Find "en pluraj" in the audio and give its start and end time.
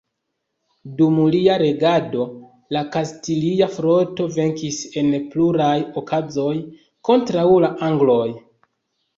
5.03-5.77